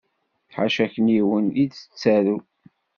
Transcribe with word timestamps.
Ḥaca 0.55 0.79
akniwen 0.85 1.45
i 1.61 1.63
d-tettarew. 1.65 2.41